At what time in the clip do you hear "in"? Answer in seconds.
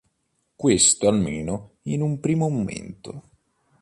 1.83-2.01